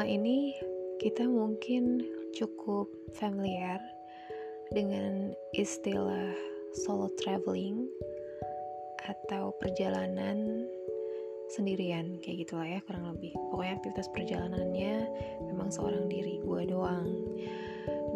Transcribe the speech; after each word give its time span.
selama 0.00 0.16
ini 0.16 0.56
kita 0.96 1.28
mungkin 1.28 2.00
cukup 2.32 2.88
familiar 3.20 3.76
dengan 4.72 5.36
istilah 5.52 6.32
solo 6.72 7.12
traveling 7.20 7.84
atau 9.04 9.52
perjalanan 9.60 10.64
sendirian 11.52 12.16
kayak 12.24 12.48
gitulah 12.48 12.64
ya 12.64 12.80
kurang 12.88 13.12
lebih. 13.12 13.36
Pokoknya 13.52 13.76
aktivitas 13.76 14.08
perjalanannya 14.16 14.94
memang 15.52 15.68
seorang 15.68 16.08
diri 16.08 16.40
gue 16.48 16.62
doang. 16.64 17.12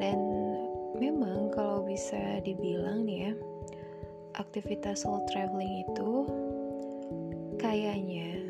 Dan 0.00 0.16
memang 0.96 1.52
kalau 1.52 1.84
bisa 1.84 2.40
dibilang 2.48 3.04
nih 3.04 3.28
ya 3.28 3.32
aktivitas 4.40 5.04
solo 5.04 5.20
traveling 5.28 5.84
itu 5.84 6.32
kayaknya 7.60 8.43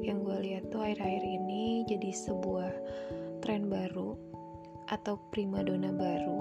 yang 0.00 0.24
gue 0.24 0.38
lihat 0.40 0.72
tuh 0.72 0.80
akhir-akhir 0.80 1.24
ini 1.24 1.84
jadi 1.84 2.10
sebuah 2.12 2.72
tren 3.44 3.68
baru 3.68 4.16
atau 4.90 5.20
primadona 5.30 5.92
baru 5.92 6.40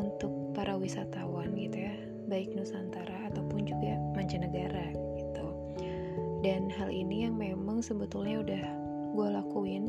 untuk 0.00 0.32
para 0.56 0.74
wisatawan 0.74 1.54
gitu 1.54 1.86
ya 1.86 1.94
baik 2.30 2.54
Nusantara 2.54 3.30
ataupun 3.30 3.66
juga 3.66 3.98
mancanegara 4.14 4.94
gitu. 5.18 5.46
Dan 6.40 6.70
hal 6.72 6.88
ini 6.88 7.26
yang 7.26 7.36
memang 7.36 7.82
sebetulnya 7.82 8.40
udah 8.40 8.64
gue 9.12 9.28
lakuin 9.34 9.84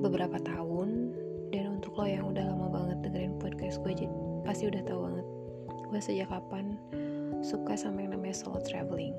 beberapa 0.00 0.40
tahun 0.40 1.12
dan 1.52 1.78
untuk 1.78 1.94
lo 2.00 2.08
yang 2.08 2.32
udah 2.32 2.48
lama 2.48 2.66
banget 2.72 2.98
dengerin 3.04 3.36
podcast 3.36 3.78
gue 3.84 3.92
pasti 4.42 4.66
udah 4.66 4.82
tahu 4.88 5.00
banget. 5.04 5.26
Gue 5.92 6.00
sejak 6.00 6.32
kapan 6.32 6.80
suka 7.44 7.76
sama 7.76 8.00
yang 8.00 8.16
namanya 8.16 8.34
solo 8.38 8.64
traveling 8.64 9.12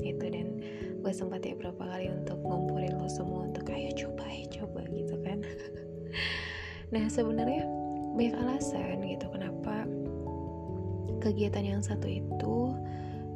gitu. 0.00 0.24
Dan 0.30 0.62
gue 1.02 1.12
sempat 1.12 1.42
ya 1.42 1.58
berapa 1.58 1.82
kali 1.82 2.08
untuk 2.08 2.38
ngumpulin 2.40 2.96
lo 2.96 3.10
semua 3.10 3.50
untuk 3.50 3.68
ayo 3.74 3.90
coba 3.92 4.22
ayo 4.30 4.46
coba 4.48 4.80
gitu 4.88 5.16
kan. 5.20 5.40
Nah 6.92 7.08
sebenarnya 7.08 7.64
banyak 8.12 8.36
alasan 8.36 9.00
gitu 9.08 9.24
kenapa 9.32 9.88
kegiatan 11.24 11.64
yang 11.64 11.80
satu 11.80 12.04
itu 12.04 12.76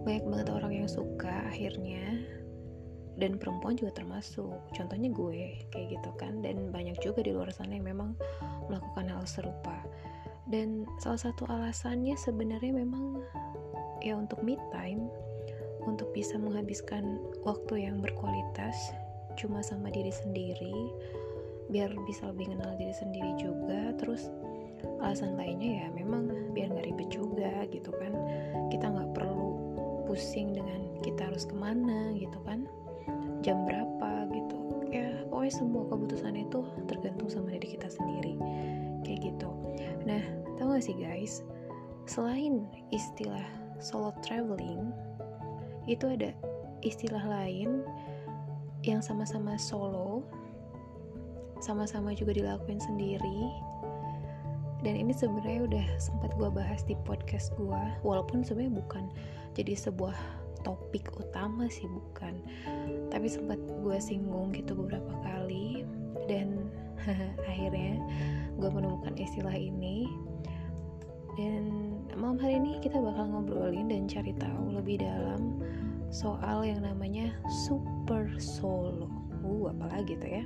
banyak 0.05 0.28
banget 0.28 0.48
orang 0.53 0.72
yang 0.84 0.91
suka 0.91 1.48
akhirnya. 1.48 2.20
Dan 3.17 3.41
perempuan 3.41 3.80
juga 3.80 3.97
termasuk. 3.97 4.61
Contohnya 4.77 5.08
gue 5.08 5.64
kayak 5.73 5.98
gitu 5.98 6.11
kan. 6.20 6.45
Dan 6.45 6.69
banyak 6.69 7.00
juga 7.00 7.25
di 7.25 7.33
luar 7.33 7.48
sana 7.48 7.80
yang 7.80 7.89
memang 7.97 8.12
melakukan 8.69 9.08
hal 9.08 9.25
serupa. 9.25 9.80
Dan 10.47 10.84
salah 11.00 11.19
satu 11.25 11.48
alasannya 11.48 12.12
sebenarnya 12.14 12.77
memang 12.77 13.25
ya 14.05 14.14
untuk 14.14 14.45
me 14.45 14.61
time 14.69 15.08
untuk 15.87 16.11
bisa 16.12 16.37
menghabiskan 16.37 17.23
waktu 17.47 17.87
yang 17.87 18.03
berkualitas 18.03 18.75
cuma 19.39 19.62
sama 19.62 19.89
diri 19.92 20.11
sendiri 20.11 20.75
biar 21.70 21.91
bisa 22.06 22.31
lebih 22.31 22.55
kenal 22.55 22.73
diri 22.79 22.95
sendiri 22.95 23.33
juga 23.39 23.95
terus 23.98 24.31
alasan 25.03 25.34
lainnya 25.34 25.83
ya 25.83 25.87
memang 25.92 26.31
biar 26.55 26.70
nggak 26.73 26.87
ribet 26.89 27.09
juga 27.11 27.64
gitu 27.70 27.91
kan. 27.97 28.12
Kita 28.70 28.87
nggak 28.91 29.11
perlu 29.17 29.57
pusing 30.07 30.55
dengan 30.55 31.01
kita 31.03 31.27
harus 31.27 31.45
ke 31.47 31.57
mana 31.57 32.14
gitu 32.14 32.39
kan 32.47 32.64
jam 33.42 33.67
berapa 33.67 34.31
gitu. 34.31 34.59
Ya 34.95 35.27
pokoknya 35.29 35.53
semua 35.53 35.84
keputusan 35.91 36.34
itu 36.39 36.61
tergantung 36.87 37.29
sama 37.29 37.51
diri 37.59 37.77
kita 37.77 37.89
sendiri 37.91 38.34
kayak 39.03 39.20
gitu. 39.34 39.51
Nah 40.07 40.23
tau 40.57 40.73
gak 40.73 40.84
sih 40.87 40.97
guys 40.97 41.42
selain 42.07 42.64
istilah 42.95 43.45
solo 43.83 44.14
traveling 44.23 44.95
itu 45.87 46.06
ada 46.11 46.34
istilah 46.83 47.23
lain 47.23 47.83
yang 48.87 49.03
sama-sama 49.03 49.59
solo 49.59 50.23
sama-sama 51.61 52.12
juga 52.12 52.37
dilakuin 52.37 52.80
sendiri. 52.80 53.51
Dan 54.85 54.95
ini 54.95 55.11
sebenarnya 55.11 55.67
udah 55.67 55.86
sempat 55.98 56.30
gue 56.36 56.46
bahas 56.52 56.85
di 56.85 56.95
podcast 57.08 57.51
gue 57.57 57.83
walaupun 58.05 58.45
sebenarnya 58.45 58.79
bukan 58.79 59.05
jadi 59.57 59.73
sebuah 59.73 60.14
topik 60.63 61.11
utama 61.17 61.67
sih 61.73 61.89
bukan. 61.89 62.39
Tapi 63.08 63.27
sempat 63.27 63.58
gue 63.58 63.98
singgung 63.98 64.52
gitu 64.52 64.77
beberapa 64.77 65.11
kali 65.25 65.83
dan 66.29 66.69
akhirnya 67.51 67.98
gue 68.61 68.70
menemukan 68.70 69.17
istilah 69.17 69.55
ini. 69.57 70.07
Dan 71.36 71.95
malam 72.16 72.40
hari 72.40 72.56
ini 72.56 72.80
kita 72.80 72.96
bakal 72.96 73.28
ngobrolin 73.28 73.92
dan 73.92 74.08
cari 74.08 74.32
tahu 74.40 74.72
lebih 74.72 75.04
dalam 75.04 75.60
soal 76.08 76.64
yang 76.64 76.80
namanya 76.80 77.28
super 77.68 78.24
solo 78.40 79.04
uh 79.44 79.68
apalagi 79.68 80.16
tuh 80.16 80.30
ya 80.40 80.44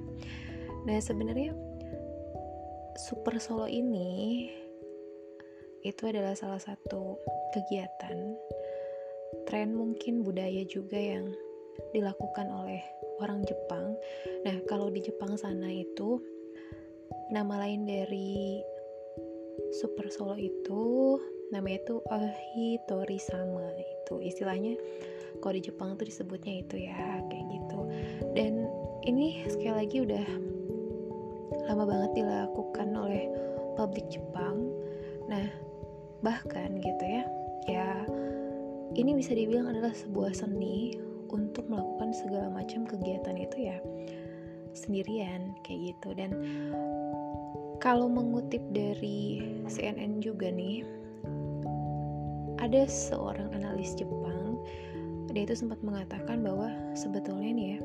nah 0.82 0.98
sebenarnya 0.98 1.54
super 2.98 3.38
solo 3.38 3.70
ini 3.70 4.50
itu 5.86 6.03
adalah 6.10 6.34
salah 6.34 6.58
satu 6.58 7.16
kegiatan 7.54 8.34
tren 9.47 9.70
mungkin 9.70 10.26
budaya 10.26 10.66
juga 10.66 10.98
yang 10.98 11.31
dilakukan 11.94 12.50
oleh 12.50 12.82
orang 13.25 13.41
Jepang. 13.48 13.97
Nah, 14.44 14.56
kalau 14.69 14.92
di 14.92 15.00
Jepang 15.00 15.37
sana 15.41 15.72
itu 15.72 16.20
nama 17.32 17.64
lain 17.64 17.88
dari 17.88 18.60
super 19.81 20.12
solo 20.12 20.37
itu 20.37 21.16
namanya 21.50 21.83
itu 21.83 21.94
Ohitori 22.06 23.19
sama 23.19 23.66
itu 23.78 24.15
istilahnya 24.22 24.78
kalau 25.38 25.55
di 25.56 25.62
Jepang 25.62 25.97
tuh 25.99 26.06
disebutnya 26.06 26.62
itu 26.62 26.77
ya 26.87 27.22
kayak 27.27 27.47
gitu. 27.50 27.81
Dan 28.34 28.66
ini 29.06 29.47
sekali 29.49 29.87
lagi 29.87 29.97
udah 30.05 30.27
lama 31.71 31.84
banget 31.87 32.11
dilakukan 32.22 32.88
oleh 32.94 33.31
publik 33.75 34.06
Jepang. 34.11 34.71
Nah 35.27 35.47
bahkan 36.21 36.77
gitu 36.78 37.05
ya 37.05 37.25
ya 37.65 37.88
ini 38.93 39.17
bisa 39.17 39.32
dibilang 39.32 39.71
adalah 39.71 39.94
sebuah 39.94 40.37
seni 40.37 40.99
untuk 41.31 41.65
melakukan 41.71 42.11
segala 42.11 42.50
macam 42.50 42.84
kegiatan 42.84 43.38
itu 43.38 43.71
ya 43.71 43.78
sendirian 44.75 45.55
kayak 45.65 45.94
gitu. 45.94 46.15
Dan 46.15 46.31
kalau 47.81 48.12
mengutip 48.12 48.61
dari 48.75 49.41
CNN 49.71 50.21
juga 50.21 50.53
nih 50.53 51.00
ada 52.70 52.86
seorang 52.86 53.50
analis 53.50 53.98
Jepang 53.98 54.54
dia 55.34 55.42
itu 55.42 55.58
sempat 55.58 55.82
mengatakan 55.82 56.38
bahwa 56.38 56.70
sebetulnya 56.94 57.50
nih 57.50 57.66
ya 57.75 57.78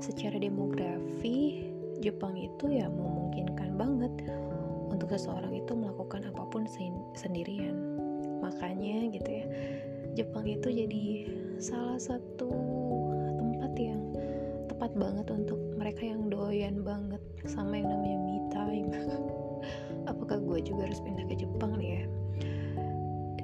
secara 0.00 0.40
demografi 0.40 1.68
Jepang 2.00 2.32
itu 2.32 2.72
ya 2.72 2.88
memungkinkan 2.88 3.76
banget 3.76 4.08
untuk 4.88 5.12
seseorang 5.12 5.52
itu 5.52 5.76
melakukan 5.76 6.24
apa 6.24 6.40
pun 6.48 6.64
sendirian. 7.12 7.76
Makanya 8.40 9.12
gitu 9.12 9.28
ya 9.28 9.46
Jepang 10.16 10.48
itu 10.48 10.72
jadi 10.72 11.04
salah 11.60 12.00
satu 12.00 12.48
tempat 13.36 13.72
yang 13.76 14.00
tepat 14.72 14.96
banget 14.96 15.28
untuk 15.28 15.60
mereka 15.76 16.00
yang 16.00 16.32
doyan 16.32 16.80
banget 16.80 17.20
sama 17.44 17.76
yang 17.76 17.92
namanya 17.92 18.18
me 18.24 18.36
time. 18.48 18.88
Apakah 20.10 20.40
gue 20.40 20.64
juga 20.64 20.88
harus 20.88 21.04
pindah 21.04 21.28
ke 21.28 21.44
Jepang 21.44 21.73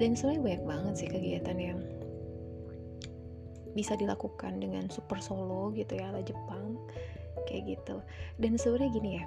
dan 0.01 0.17
sebenarnya 0.17 0.41
banyak 0.41 0.63
banget 0.65 0.93
sih 0.97 1.09
kegiatan 1.13 1.57
yang 1.61 1.79
bisa 3.77 3.93
dilakukan 3.93 4.57
dengan 4.57 4.89
super 4.89 5.21
solo 5.21 5.69
gitu 5.77 5.93
ya 5.93 6.09
ala 6.09 6.25
Jepang 6.25 6.75
kayak 7.45 7.77
gitu. 7.77 8.01
Dan 8.41 8.57
sebenarnya 8.57 8.89
gini 8.97 9.11
ya 9.21 9.25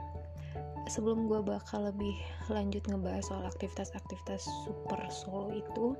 sebelum 0.90 1.30
gue 1.30 1.40
bakal 1.46 1.88
lebih 1.88 2.12
lanjut 2.50 2.82
ngebahas 2.90 3.24
soal 3.24 3.46
aktivitas-aktivitas 3.46 4.44
super 4.66 5.00
solo 5.08 5.54
itu 5.54 5.94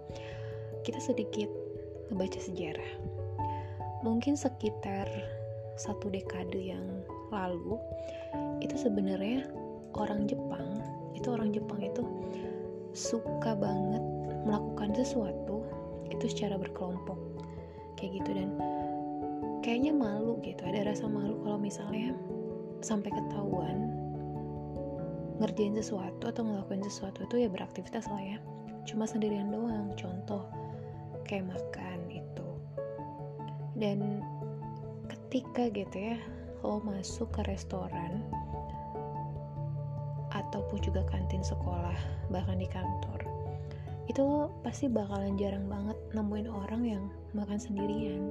kita 0.83 0.99
sedikit 0.99 1.49
ngebaca 2.11 2.43
sejarah. 2.43 2.93
Mungkin 4.03 4.35
sekitar 4.35 5.07
satu 5.79 6.11
dekade 6.11 6.75
yang 6.75 6.85
lalu 7.31 7.79
itu 8.59 8.75
sebenarnya 8.75 9.47
orang 9.95 10.27
Jepang 10.27 10.83
itu 11.15 11.31
orang 11.31 11.55
Jepang 11.55 11.79
itu 11.79 12.03
suka 12.93 13.57
banget 13.57 14.14
melakukan 14.45 14.93
sesuatu 14.93 15.65
itu 16.13 16.25
secara 16.29 16.61
berkelompok. 16.61 17.17
Kayak 17.97 18.23
gitu 18.23 18.31
dan 18.37 18.49
kayaknya 19.65 19.97
malu 19.97 20.37
gitu 20.45 20.61
ada 20.69 20.93
rasa 20.93 21.09
malu 21.09 21.41
kalau 21.41 21.57
misalnya 21.57 22.13
sampai 22.85 23.09
ketahuan 23.09 23.89
ngerjain 25.41 25.75
sesuatu 25.75 26.31
atau 26.31 26.47
ngelakuin 26.47 26.85
sesuatu 26.85 27.25
itu 27.27 27.45
ya 27.45 27.49
beraktivitas 27.49 28.07
lah 28.13 28.21
ya. 28.21 28.39
Cuma 28.85 29.09
sendirian 29.09 29.49
doang 29.49 29.97
contoh 29.97 30.45
kayak 31.25 31.49
makan 31.49 31.99
itu. 32.13 32.49
Dan 33.75 34.21
ketika 35.09 35.73
gitu 35.73 36.15
ya 36.15 36.19
lo 36.61 36.81
masuk 36.85 37.33
ke 37.33 37.43
restoran 37.49 38.21
ataupun 40.31 40.79
juga 40.85 41.03
kantin 41.09 41.41
sekolah 41.41 41.97
bahkan 42.29 42.61
di 42.61 42.69
kantor 42.69 43.24
itu 44.05 44.21
lo 44.21 44.53
pasti 44.61 44.87
bakalan 44.91 45.37
jarang 45.41 45.65
banget 45.65 45.97
nemuin 46.13 46.49
orang 46.49 46.83
yang 46.85 47.05
makan 47.33 47.57
sendirian. 47.57 48.23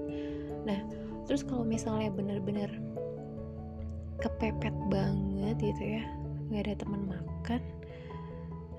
Nah 0.63 0.79
terus 1.25 1.41
kalau 1.41 1.63
misalnya 1.63 2.11
bener-bener 2.11 2.69
kepepet 4.19 4.75
banget 4.91 5.55
gitu 5.59 5.99
ya 5.99 6.03
nggak 6.51 6.63
ada 6.69 6.75
teman 6.79 7.03
makan 7.07 7.61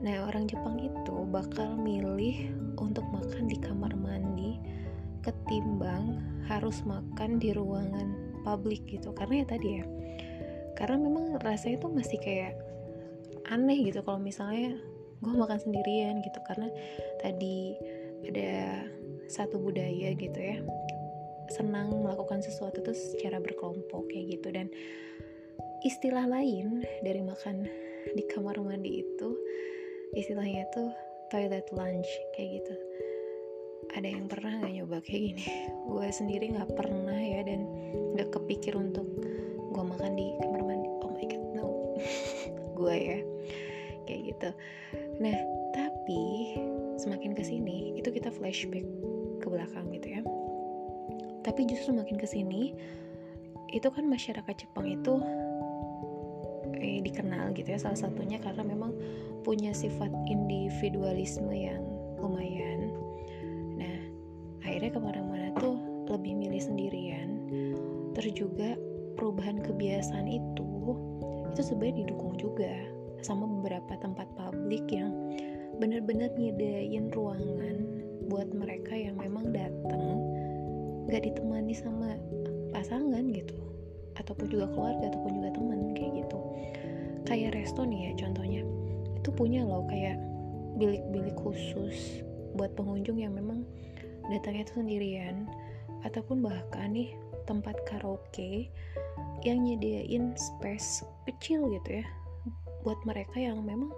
nah 0.05 0.29
orang 0.29 0.45
Jepang 0.45 0.77
itu 0.77 1.17
bakal 1.33 1.81
milih 1.81 2.53
untuk 2.77 3.05
makan 3.09 3.49
di 3.49 3.57
kamar 3.57 3.97
mandi 3.97 4.61
ketimbang 5.25 6.21
harus 6.45 6.85
makan 6.85 7.41
di 7.41 7.57
ruangan 7.57 8.37
publik 8.45 8.85
gitu. 8.85 9.17
Karena 9.17 9.41
ya 9.41 9.47
tadi 9.49 9.69
ya 9.81 9.85
karena 10.77 11.01
memang 11.01 11.41
rasanya 11.41 11.81
tuh 11.81 11.93
masih 11.95 12.21
kayak 12.21 12.59
aneh 13.49 13.89
gitu 13.89 14.05
kalau 14.05 14.21
misalnya 14.21 14.77
gue 15.25 15.35
makan 15.35 15.59
sendirian 15.59 16.21
gitu 16.21 16.39
karena 16.45 16.69
tadi 17.25 17.75
ada 18.29 18.85
satu 19.25 19.57
budaya 19.57 20.13
gitu 20.13 20.37
ya 20.37 20.61
senang 21.53 21.93
melakukan 21.93 22.41
sesuatu 22.41 22.81
tuh 22.81 22.97
secara 22.97 23.41
berkelompok 23.41 24.09
kayak 24.09 24.39
gitu. 24.39 24.49
Dan 24.53 24.67
istilah 25.85 26.25
lain 26.25 26.85
dari 27.05 27.21
makan 27.21 27.69
di 28.15 28.25
kamar 28.33 28.57
mandi 28.61 29.05
itu 29.05 29.29
istilahnya 30.17 30.65
tuh 30.73 30.93
toilet 31.29 31.67
lunch 31.75 32.09
kayak 32.37 32.63
gitu. 32.63 32.75
Ada 33.95 34.09
yang 34.09 34.27
pernah 34.27 34.65
nggak 34.65 34.75
nyoba 34.81 34.97
kayak 35.05 35.23
gini? 35.35 35.45
Gue 35.91 36.09
sendiri 36.09 36.51
nggak 36.57 36.73
pernah 36.73 37.21
ya 37.21 37.45
dan 37.45 37.69
nggak 38.17 38.33
kepikir 38.33 38.75
untuk 38.75 39.05
gue 39.75 39.83
makan 39.83 40.15
di 40.15 40.27
kamar 40.39 40.63
mandi. 40.65 40.89
Oh 41.05 41.11
my 41.13 41.25
god 41.29 41.45
no. 41.53 41.67
Gue 42.79 42.97
ya 42.97 43.19
kayak 44.05 44.21
gitu 44.37 44.51
nah 45.23 45.37
tapi 45.75 46.55
semakin 46.99 47.35
ke 47.35 47.43
sini 47.43 47.99
itu 47.99 48.09
kita 48.11 48.31
flashback 48.31 48.87
ke 49.43 49.47
belakang 49.47 49.91
gitu 49.91 50.19
ya. 50.19 50.21
Tapi 51.45 51.69
justru 51.69 51.93
makin 51.93 52.17
ke 52.17 52.25
sini 52.25 52.73
itu 53.75 53.89
kan 53.91 54.07
masyarakat 54.07 54.55
Jepang 54.55 54.87
itu 54.87 55.21
eh, 56.79 57.03
dikenal 57.03 57.53
gitu 57.59 57.75
ya 57.75 57.79
salah 57.81 57.99
satunya 57.99 58.39
karena 58.39 58.63
memang 58.65 58.95
punya 59.43 59.75
sifat 59.75 60.09
individualisme 60.31 61.51
yang 61.53 61.83
lumayan. 62.23 62.95
Nah 63.77 63.99
akhirnya 64.65 64.91
ke 64.95 65.01
mana-mana 65.01 65.49
tuh 65.59 65.77
lebih 66.09 66.33
milih 66.39 66.63
sendirian. 66.63 67.29
Terus 68.15 68.33
juga 68.33 68.79
perubahan 69.19 69.61
kebiasaan 69.61 70.27
itu 70.31 70.65
itu 71.55 71.71
sebenarnya 71.71 72.03
didukung 72.03 72.35
juga 72.35 72.75
sama 73.23 73.47
beberapa 73.47 73.95
tempat 74.03 74.27
publik 74.65 74.89
yang 74.89 75.13
benar-benar 75.77 76.33
nyediain 76.41 77.13
ruangan 77.13 77.85
buat 78.33 78.49
mereka 78.57 78.97
yang 78.97 79.21
memang 79.21 79.53
datang 79.53 80.25
gak 81.13 81.21
ditemani 81.21 81.77
sama 81.77 82.17
pasangan 82.73 83.29
gitu 83.37 83.61
ataupun 84.17 84.49
juga 84.49 84.73
keluarga 84.73 85.13
ataupun 85.13 85.37
juga 85.37 85.51
teman 85.53 85.81
kayak 85.93 86.13
gitu. 86.25 86.39
Kayak 87.29 87.61
resto 87.61 87.85
nih 87.85 88.09
ya 88.09 88.25
contohnya. 88.25 88.65
Itu 89.21 89.29
punya 89.37 89.69
loh 89.69 89.85
kayak 89.85 90.17
bilik-bilik 90.81 91.37
khusus 91.37 92.25
buat 92.57 92.73
pengunjung 92.73 93.21
yang 93.21 93.37
memang 93.37 93.69
datangnya 94.33 94.65
itu 94.65 94.81
sendirian 94.81 95.45
ataupun 96.09 96.41
bahkan 96.41 96.97
nih 96.97 97.13
tempat 97.45 97.77
karaoke 97.85 98.73
yang 99.45 99.61
nyediain 99.61 100.33
space 100.41 101.05
kecil 101.29 101.69
gitu 101.69 102.01
ya 102.01 102.09
buat 102.85 103.01
mereka 103.09 103.41
yang 103.41 103.65
memang 103.65 103.89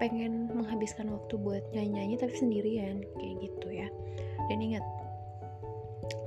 pengen 0.00 0.48
menghabiskan 0.56 1.12
waktu 1.12 1.36
buat 1.36 1.62
nyanyi-nyanyi 1.76 2.16
tapi 2.16 2.32
sendirian 2.32 3.04
kayak 3.20 3.36
gitu 3.44 3.68
ya. 3.68 3.88
Dan 4.48 4.64
ingat 4.64 4.82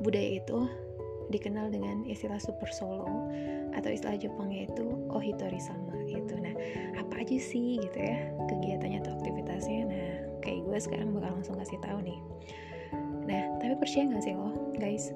budaya 0.05 0.37
itu 0.37 0.69
dikenal 1.33 1.73
dengan 1.73 2.05
istilah 2.05 2.37
super 2.37 2.69
solo 2.69 3.09
atau 3.73 3.89
istilah 3.89 4.13
Jepangnya 4.21 4.69
itu 4.69 4.85
ohitori 5.09 5.57
sama 5.57 5.97
gitu. 6.05 6.37
Nah 6.37 6.53
apa 7.01 7.25
aja 7.25 7.37
sih 7.41 7.81
gitu 7.81 7.97
ya 7.97 8.29
kegiatannya 8.45 9.01
atau 9.01 9.17
aktivitasnya? 9.17 9.81
Nah 9.89 10.07
kayak 10.45 10.61
gue 10.69 10.77
sekarang 10.77 11.09
bakal 11.17 11.41
langsung 11.41 11.57
kasih 11.57 11.81
tahu 11.81 11.97
nih. 12.05 12.19
Nah 13.25 13.57
tapi 13.57 13.73
percaya 13.81 14.13
gak 14.13 14.23
sih 14.23 14.37
lo 14.37 14.53
guys? 14.77 15.09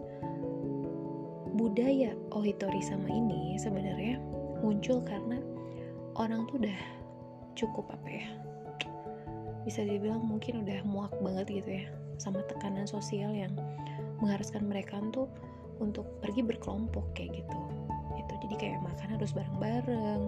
Budaya 1.53 2.17
ohitori 2.33 2.81
sama 2.81 3.09
ini 3.13 3.57
sebenarnya 3.61 4.17
muncul 4.65 5.05
karena 5.05 5.37
orang 6.17 6.49
tuh 6.49 6.65
udah 6.65 6.79
cukup 7.57 7.89
apa 7.93 8.09
ya 8.09 8.27
bisa 9.67 9.83
dibilang 9.83 10.23
mungkin 10.23 10.63
udah 10.63 10.79
muak 10.87 11.11
banget 11.19 11.59
gitu 11.59 11.83
ya 11.83 11.85
sama 12.15 12.39
tekanan 12.47 12.87
sosial 12.87 13.35
yang 13.35 13.51
mengharuskan 14.23 14.63
mereka 14.63 14.95
tuh 15.11 15.27
untuk 15.83 16.07
pergi 16.23 16.39
berkelompok 16.39 17.03
kayak 17.11 17.43
gitu. 17.43 17.59
Itu 18.15 18.33
jadi 18.47 18.55
kayak 18.55 18.79
makan 18.87 19.19
harus 19.19 19.35
bareng-bareng 19.35 20.23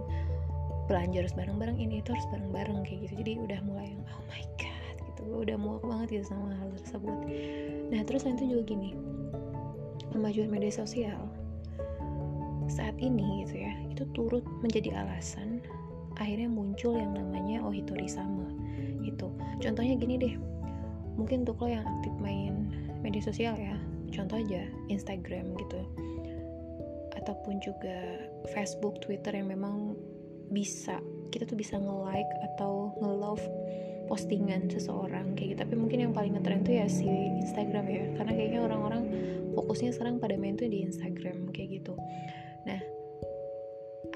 belanja 0.92 1.22
harus 1.22 1.36
bareng-bareng 1.38 1.78
ini 1.80 2.02
itu 2.04 2.12
harus 2.12 2.28
bareng-bareng 2.36 2.84
kayak 2.84 3.08
gitu. 3.08 3.14
Jadi 3.24 3.32
udah 3.48 3.60
mulai 3.64 3.88
yang 3.96 4.04
oh 4.12 4.24
my 4.28 4.44
god 4.60 4.96
gitu. 5.08 5.24
Udah 5.48 5.56
muak 5.56 5.82
banget 5.88 6.20
gitu 6.20 6.26
sama 6.36 6.52
hal 6.60 6.70
tersebut. 6.84 7.18
Nah 7.96 8.02
terus 8.04 8.28
itu 8.28 8.44
juga 8.44 8.76
gini 8.76 8.92
kemajuan 10.12 10.52
media 10.52 10.74
sosial. 10.74 11.32
Saat 12.70 13.00
ini 13.00 13.48
gitu 13.48 13.56
ya 13.64 13.74
itu 13.88 14.04
turut 14.12 14.44
menjadi 14.62 15.00
alasan 15.00 15.64
akhirnya 16.20 16.52
muncul 16.52 16.94
yang 17.00 17.16
namanya 17.16 17.64
ohitori 17.64 18.06
sama 18.06 18.46
itu 19.04 19.28
contohnya 19.60 19.96
gini 20.00 20.16
deh 20.20 20.36
mungkin 21.20 21.44
untuk 21.44 21.60
lo 21.64 21.68
yang 21.68 21.84
aktif 21.84 22.14
main 22.24 22.72
media 23.04 23.24
sosial 23.24 23.56
ya 23.60 23.76
contoh 24.14 24.42
aja 24.42 24.66
Instagram 24.90 25.54
gitu. 25.58 25.80
Ataupun 27.18 27.62
juga 27.62 28.30
Facebook 28.56 29.02
Twitter 29.04 29.38
yang 29.38 29.52
memang 29.52 29.94
bisa 30.50 30.98
kita 31.30 31.46
tuh 31.46 31.60
bisa 31.60 31.78
nge-like 31.78 32.34
atau 32.54 32.96
nge-love 32.98 33.44
postingan 34.10 34.66
seseorang 34.66 35.38
kayak 35.38 35.54
gitu. 35.54 35.60
Tapi 35.62 35.76
mungkin 35.78 36.10
yang 36.10 36.14
paling 36.16 36.34
ngetren 36.34 36.66
tuh 36.66 36.74
ya 36.74 36.88
si 36.90 37.06
Instagram 37.46 37.86
ya 37.86 38.04
karena 38.18 38.32
kayaknya 38.34 38.60
orang-orang 38.66 39.04
fokusnya 39.54 39.94
sekarang 39.94 40.18
pada 40.18 40.34
main 40.40 40.58
tuh 40.58 40.66
di 40.66 40.82
Instagram 40.82 41.54
kayak 41.54 41.82
gitu. 41.82 41.94
Nah 42.66 42.82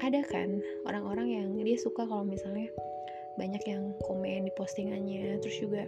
ada 0.04 0.20
kan 0.26 0.60
orang-orang 0.84 1.32
yang 1.32 1.48
dia 1.62 1.78
suka 1.80 2.04
kalau 2.04 2.26
misalnya 2.26 2.68
banyak 3.36 3.62
yang 3.66 3.94
komen 4.06 4.46
di 4.46 4.52
postingannya. 4.54 5.38
Terus 5.42 5.56
juga 5.58 5.82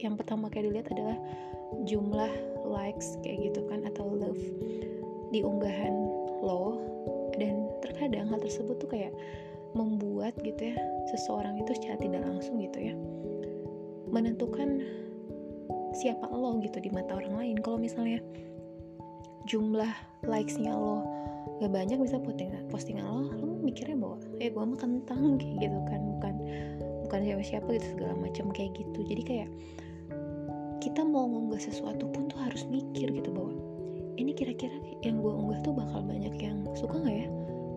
yang 0.00 0.18
pertama 0.18 0.50
kayak 0.50 0.70
dilihat 0.70 0.88
adalah 0.92 1.16
jumlah 1.86 2.30
likes 2.66 3.18
kayak 3.22 3.52
gitu 3.52 3.60
kan 3.70 3.82
atau 3.86 4.06
love 4.06 4.44
di 5.30 5.42
unggahan 5.42 5.94
lo. 6.42 6.78
Dan 7.34 7.66
terkadang 7.82 8.30
hal 8.30 8.38
tersebut 8.38 8.78
tuh 8.78 8.90
kayak 8.90 9.10
membuat 9.74 10.38
gitu 10.46 10.70
ya 10.70 10.78
seseorang 11.10 11.58
itu 11.58 11.74
secara 11.74 11.98
tidak 11.98 12.22
langsung 12.22 12.62
gitu 12.62 12.78
ya 12.78 12.94
menentukan 14.14 14.78
siapa 15.90 16.30
lo 16.30 16.62
gitu 16.62 16.78
di 16.78 16.90
mata 16.94 17.18
orang 17.18 17.34
lain. 17.34 17.56
Kalau 17.58 17.78
misalnya 17.78 18.22
jumlah 19.50 19.90
likesnya 20.22 20.72
lo 20.72 21.02
gak 21.64 21.72
banyak 21.72 21.96
bisa 21.96 22.20
postingan 22.20 22.68
postingan 22.68 23.08
lo 23.08 23.32
lo 23.32 23.56
mikirnya 23.64 23.96
bahwa 23.96 24.20
eh 24.36 24.52
gue 24.52 24.60
mah 24.60 24.76
kentang 24.76 25.34
kayak 25.40 25.56
gitu 25.64 25.78
kan. 25.88 26.00
Bukan 26.04 26.34
bukan 27.08 27.20
siapa-siapa 27.24 27.68
gitu 27.80 27.86
segala 27.96 28.14
macam 28.20 28.52
kayak 28.52 28.76
gitu. 28.76 29.00
Jadi 29.08 29.22
kayak 29.24 29.50
kita 30.84 31.00
mau 31.00 31.24
ngunggah 31.24 31.64
sesuatu 31.64 32.04
pun 32.12 32.28
tuh 32.28 32.36
harus 32.44 32.68
mikir 32.68 33.08
gitu 33.08 33.32
bahwa 33.32 33.56
ini 34.20 34.36
kira-kira 34.36 34.76
yang 35.00 35.24
gue 35.24 35.32
unggah 35.32 35.58
tuh 35.64 35.72
bakal 35.72 36.04
banyak 36.04 36.36
yang 36.36 36.60
suka 36.76 37.00
nggak 37.00 37.24
ya? 37.24 37.28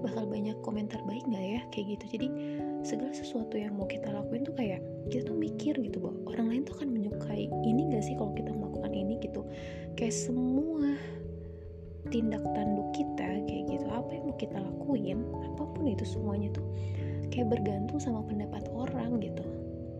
Bakal 0.03 0.23
banyak 0.27 0.57
komentar 0.61 0.99
baik 1.07 1.23
nggak 1.23 1.45
ya? 1.47 1.61
Kayak 1.71 1.97
gitu. 1.97 2.05
Jadi 2.19 2.27
segala 2.83 3.11
sesuatu 3.15 3.55
yang 3.55 3.79
mau 3.79 3.87
kita 3.87 4.11
lakuin 4.11 4.43
tuh 4.43 4.55
kayak 4.59 4.83
kita 5.07 5.31
tuh 5.31 5.37
mikir 5.39 5.73
gitu 5.79 6.03
bahwa 6.03 6.19
orang 6.35 6.47
lain 6.51 6.61
tuh 6.67 6.75
akan 6.83 6.89
menyukai 6.93 7.47
ini 7.65 7.89
gak 7.89 8.03
sih 8.05 8.13
kalau 8.19 8.35
kita 8.35 8.51
melakukan 8.51 8.91
ini 8.91 9.15
gitu. 9.23 9.47
Kayak 9.95 10.13
semua 10.13 10.99
tindak 12.09 12.43
tanduk 12.55 12.87
kita 12.95 13.43
kayak 13.45 13.63
gitu 13.67 13.87
apa 13.91 14.09
yang 14.11 14.23
mau 14.31 14.37
kita 14.39 14.57
lakuin 14.57 15.19
apa 15.43 15.63
pun 15.75 15.85
itu 15.87 16.03
semuanya 16.07 16.49
tuh 16.55 16.65
kayak 17.31 17.53
bergantung 17.53 17.99
sama 17.99 18.23
pendapat 18.25 18.65
orang 18.73 19.19
gitu. 19.21 19.43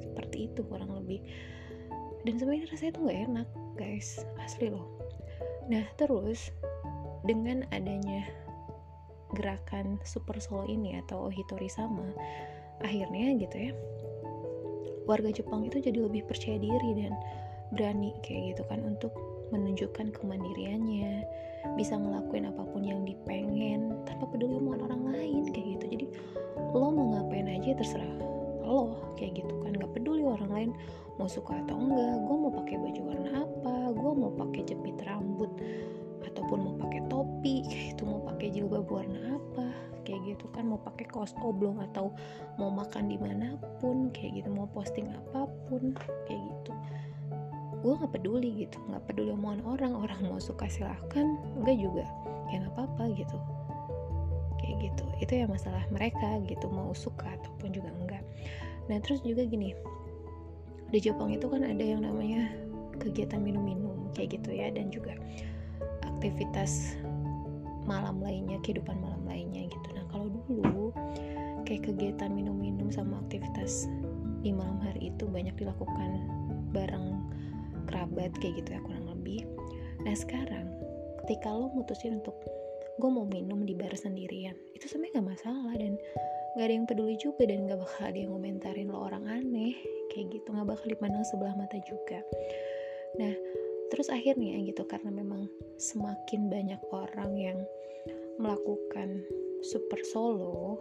Seperti 0.01 0.49
itu 0.49 0.61
kurang 0.65 0.95
lebih. 0.95 1.21
Dan 2.25 2.39
sebenarnya 2.41 2.67
rasanya 2.71 2.91
tuh 2.97 3.01
nggak 3.05 3.19
enak 3.29 3.47
guys. 3.77 4.25
Asli 4.41 4.73
loh. 4.73 4.87
Nah 5.69 5.85
terus 5.99 6.49
dengan 7.27 7.67
adanya 7.75 8.25
gerakan 9.35 9.99
super 10.07 10.39
solo 10.39 10.63
ini 10.71 10.95
atau 11.03 11.27
ohitori 11.27 11.67
sama 11.67 12.07
akhirnya 12.79 13.35
gitu 13.35 13.57
ya 13.69 13.71
warga 15.07 15.31
Jepang 15.31 15.67
itu 15.67 15.79
jadi 15.83 15.99
lebih 16.03 16.27
percaya 16.27 16.59
diri 16.59 16.91
dan 17.03 17.15
berani 17.75 18.15
kayak 18.23 18.55
gitu 18.55 18.63
kan 18.71 18.79
untuk 18.83 19.11
menunjukkan 19.51 20.11
kemandiriannya 20.15 21.23
bisa 21.75 21.97
ngelakuin 21.97 22.49
apa 22.49 22.63
pun 22.69 22.81
yang 22.85 23.05
dipengen 23.05 23.93
tanpa 24.05 24.29
peduli 24.29 24.57
omongan 24.57 24.89
orang 24.89 25.01
lain 25.13 25.43
kayak 25.53 25.77
gitu. 25.77 25.85
Jadi 25.97 26.05
lo 26.73 26.87
mau 26.93 27.07
ngapain 27.17 27.47
aja 27.49 27.77
terserah 27.77 28.13
lo 28.67 29.13
kayak 29.15 29.43
gitu 29.43 29.53
kan. 29.63 29.71
Nggak 29.77 29.91
peduli 29.97 30.23
orang 30.25 30.51
lain 30.51 30.69
mau 31.17 31.29
suka 31.29 31.57
atau 31.65 31.77
enggak 31.77 32.15
gue 32.25 32.35
mau 32.37 32.53
pakai 32.53 32.75
baju 32.77 33.01
warna 33.09 33.31
apa 33.41 33.75
gue 33.89 34.11
mau 34.13 34.31
pakai 34.37 34.61
jepit 34.69 34.97
rambut 35.01 35.49
ataupun 36.21 36.57
mau 36.61 36.75
pakai 36.77 37.01
topi 37.09 37.63
kayak 37.69 37.97
itu 37.97 38.03
mau 38.05 38.21
pakai 38.21 38.47
jilbab 38.53 38.85
warna 38.85 39.37
apa 39.37 39.67
kayak 40.05 40.21
gitu 40.35 40.45
kan. 40.51 40.67
Mau 40.69 40.79
pakai 40.79 41.05
kaos 41.09 41.33
oblong 41.41 41.81
atau 41.91 42.13
mau 42.61 42.69
makan 42.73 43.09
di 43.11 43.17
mana 43.17 43.57
pun 43.81 44.13
kayak 44.13 44.43
gitu. 44.43 44.49
Mau 44.53 44.69
posting 44.71 45.09
apa 45.11 45.49
pun 45.67 45.95
kayak 46.25 46.41
gitu 46.41 46.73
gue 47.87 47.95
nggak 47.95 48.19
peduli 48.19 48.67
gitu 48.67 48.75
nggak 48.91 49.07
peduli 49.07 49.31
omongan 49.31 49.63
orang 49.63 49.95
orang 49.95 50.19
mau 50.27 50.43
suka 50.43 50.67
silahkan 50.67 51.39
enggak 51.55 51.79
juga 51.79 52.03
ya 52.51 52.59
nggak 52.59 52.75
apa-apa 52.75 53.15
gitu. 53.15 53.39
Kayak 54.59 54.91
gitu 54.91 55.05
itu 55.23 55.31
ya 55.39 55.45
masalah 55.47 55.87
mereka 55.87 56.35
gitu 56.51 56.67
mau 56.67 56.91
suka 56.91 57.31
ataupun 57.39 57.71
juga 57.71 57.87
enggak. 57.95 58.23
Nah 58.91 58.99
terus 58.99 59.23
juga 59.23 59.47
gini 59.47 59.71
di 60.91 60.99
Jepang 60.99 61.31
itu 61.31 61.47
kan 61.47 61.63
ada 61.63 61.79
yang 61.79 62.03
namanya 62.03 62.51
kegiatan 62.99 63.39
minum-minum 63.39 64.11
kayak 64.11 64.35
gitu 64.35 64.51
ya 64.51 64.67
dan 64.67 64.91
juga 64.91 65.15
aktivitas 66.03 66.99
malam 67.87 68.19
lainnya 68.19 68.59
kehidupan 68.67 68.99
malam 68.99 69.23
lainnya 69.23 69.63
gitu. 69.63 69.87
Nah 69.95 70.03
kalau 70.11 70.27
dulu 70.27 70.91
kayak 71.63 71.87
kegiatan 71.87 72.35
minum-minum 72.35 72.91
sama 72.91 73.23
aktivitas 73.23 73.87
di 74.43 74.51
malam 74.51 74.75
hari 74.83 75.15
itu 75.15 75.23
banyak 75.23 75.55
dilakukan 75.55 76.27
bareng 76.75 77.16
kerabat 77.87 78.31
kayak 78.43 78.61
gitu 78.61 78.69
ya 78.75 78.81
kurang 78.83 79.07
lebih. 79.07 79.47
Nah 80.03 80.15
sekarang 80.15 80.67
ketika 81.25 81.51
lo 81.51 81.71
mutusin 81.73 82.19
untuk 82.21 82.37
gue 82.97 83.09
mau 83.09 83.27
minum 83.27 83.61
di 83.63 83.77
bar 83.77 83.93
sendirian 83.93 84.57
itu 84.73 84.89
sebenarnya 84.89 85.21
gak 85.21 85.29
masalah 85.37 85.73
dan 85.77 85.93
gak 86.57 86.65
ada 86.65 86.73
yang 86.73 86.87
peduli 86.89 87.15
juga 87.21 87.45
dan 87.45 87.69
gak 87.69 87.79
bakal 87.79 88.01
ada 88.09 88.17
yang 88.17 88.31
komentarin 88.33 88.89
lo 88.89 88.99
orang 89.05 89.25
aneh 89.29 89.75
kayak 90.13 90.27
gitu. 90.33 90.47
Gak 90.51 90.67
bakal 90.67 90.87
dipandang 90.91 91.25
sebelah 91.25 91.55
mata 91.55 91.77
juga. 91.85 92.19
Nah 93.17 93.33
terus 93.87 94.11
akhirnya 94.11 94.59
gitu 94.67 94.83
karena 94.83 95.11
memang 95.11 95.47
semakin 95.79 96.51
banyak 96.51 96.81
orang 96.91 97.31
yang 97.39 97.59
melakukan 98.37 99.23
super 99.63 99.99
solo 100.05 100.77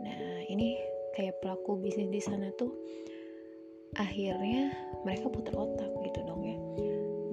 nah 0.00 0.40
ini 0.48 0.80
kayak 1.12 1.36
pelaku 1.44 1.76
bisnis 1.76 2.08
di 2.08 2.22
sana 2.22 2.48
tuh 2.56 2.72
akhirnya 3.98 4.70
mereka 5.02 5.26
putar 5.26 5.56
otak 5.56 5.90
gitu 6.06 6.20
dong 6.28 6.42
ya. 6.46 6.58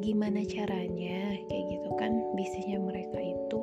Gimana 0.01 0.41
caranya 0.47 1.37
kayak 1.45 1.65
gitu 1.69 1.89
kan 1.99 2.11
bisnisnya 2.33 2.79
mereka 2.81 3.19
itu 3.21 3.59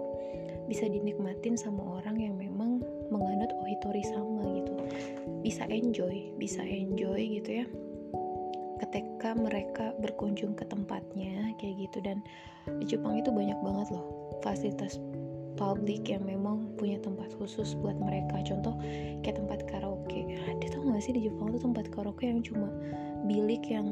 bisa 0.70 0.86
dinikmatin 0.86 1.58
sama 1.58 2.00
orang 2.00 2.16
yang 2.20 2.34
memang 2.38 2.78
menganut 3.10 3.50
ohitori 3.64 4.04
sama 4.06 4.46
gitu. 4.62 4.74
Bisa 5.42 5.66
enjoy 5.66 6.30
bisa 6.38 6.62
enjoy 6.62 7.40
gitu 7.40 7.64
ya. 7.64 7.66
Ketika 8.78 9.34
mereka 9.34 9.96
berkunjung 9.98 10.54
ke 10.54 10.62
tempatnya 10.68 11.56
kayak 11.58 11.88
gitu 11.88 11.98
dan 12.04 12.22
di 12.78 12.84
Jepang 12.86 13.18
itu 13.18 13.32
banyak 13.32 13.56
banget 13.64 13.88
loh 13.90 14.06
fasilitas 14.44 15.00
publik 15.54 16.10
yang 16.10 16.26
memang 16.26 16.74
punya 16.74 16.98
tempat 17.00 17.30
khusus 17.38 17.78
buat 17.78 17.94
mereka. 17.98 18.42
Contoh 18.42 18.74
kayak 19.22 19.38
tempat 19.38 19.60
karaoke. 19.70 20.36
Ada 20.36 20.66
gak 20.66 20.83
sih 21.04 21.12
di 21.12 21.28
Jepang 21.28 21.52
tuh 21.52 21.60
tempat 21.60 21.92
karaoke 21.92 22.24
yang 22.24 22.40
cuma 22.40 22.72
bilik 23.28 23.68
yang 23.68 23.84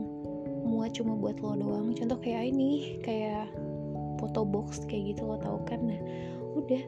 muat 0.64 0.96
cuma 0.96 1.12
buat 1.12 1.36
lo 1.44 1.52
doang. 1.60 1.92
Contoh 1.92 2.16
kayak 2.16 2.48
ini 2.48 2.96
kayak 3.04 3.52
foto 4.16 4.48
box 4.48 4.88
kayak 4.88 5.12
gitu 5.12 5.28
lo 5.28 5.36
tau 5.36 5.60
kan? 5.68 5.84
Nah 5.84 6.00
udah. 6.56 6.82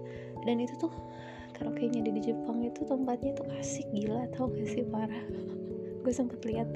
Dan 0.49 0.65
itu 0.65 0.73
tuh 0.81 0.93
karaoke 1.53 1.93
nya 1.93 2.01
di 2.01 2.25
Jepang 2.25 2.65
itu 2.65 2.81
tempatnya 2.89 3.37
tuh 3.37 3.45
asik 3.61 3.85
gila 3.93 4.25
tau 4.33 4.49
gak 4.49 4.65
sih? 4.65 4.85
Parah. 4.89 5.25
Gue 6.05 6.13
sempet 6.13 6.41
lihat 6.49 6.69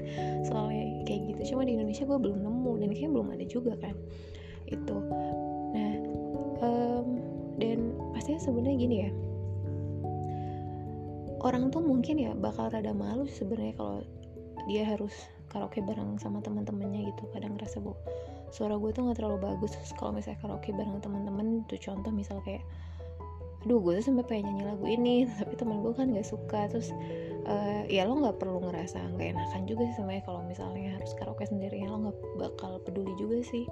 soalnya 0.45 1.05
kayak 1.09 1.33
gitu. 1.33 1.53
Cuma 1.53 1.65
di 1.65 1.77
Indonesia 1.77 2.05
gue 2.05 2.17
belum 2.17 2.41
nemu 2.45 2.71
dan 2.81 2.89
kayaknya 2.93 3.11
belum 3.13 3.29
ada 3.33 3.45
juga 3.45 3.73
kan 3.77 3.93
itu. 4.69 4.97
Nah 5.73 5.93
um, 6.65 7.07
dan 7.61 7.93
pastinya 8.13 8.41
sebenarnya 8.41 8.77
gini 8.77 8.97
ya 9.05 9.11
orang 11.41 11.71
tuh 11.71 11.81
mungkin 11.83 12.19
ya 12.19 12.31
bakal 12.35 12.71
rada 12.71 12.91
malu 12.91 13.25
sebenarnya 13.27 13.75
kalau 13.79 13.97
dia 14.67 14.83
harus 14.85 15.13
karaoke 15.49 15.81
bareng 15.81 16.19
sama 16.21 16.43
teman-temannya 16.45 17.09
gitu. 17.09 17.23
Kadang 17.33 17.57
ngerasa 17.57 17.81
bu 17.81 17.97
suara 18.49 18.77
gue 18.77 18.89
tuh 18.93 19.07
nggak 19.07 19.17
terlalu 19.17 19.39
bagus. 19.41 19.73
Kalau 19.97 20.13
misalnya 20.13 20.39
karaoke 20.43 20.75
bareng 20.75 21.01
teman-teman 21.01 21.65
tuh 21.65 21.79
contoh 21.81 22.11
misal 22.13 22.37
kayak 22.45 22.61
aduh 23.59 23.75
gue 23.83 23.99
tuh 23.99 24.05
sampai 24.07 24.23
pengen 24.23 24.55
nyanyi 24.55 24.63
lagu 24.71 24.85
ini 24.87 25.15
tapi 25.39 25.53
temen 25.59 25.81
gue 25.83 25.93
kan 25.95 26.11
nggak 26.11 26.27
suka. 26.27 26.69
Terus 26.69 26.93
uh, 27.49 27.83
ya 27.89 28.05
lo 28.05 28.19
nggak 28.19 28.37
perlu 28.37 28.61
ngerasa 28.63 28.99
nggak 29.17 29.35
enakan 29.35 29.61
juga 29.65 29.89
sih 29.89 29.95
sebenarnya 29.99 30.23
kalau 30.27 30.41
misalnya 30.45 30.95
harus 30.99 31.11
karaoke 31.17 31.47
sendirian 31.47 31.89
lo 31.89 31.97
nggak 32.09 32.17
bakal 32.37 32.77
peduli 32.83 33.11
juga 33.17 33.41
sih 33.41 33.65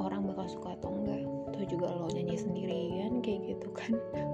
orang 0.00 0.26
bakal 0.26 0.48
suka 0.48 0.74
atau 0.80 0.90
enggak 0.90 1.22
atau 1.52 1.62
juga 1.68 1.86
lo 1.92 2.08
nyanyi 2.10 2.36
sendirian 2.40 3.20
kayak 3.20 3.54
gitu 3.54 3.68
kan 3.76 3.92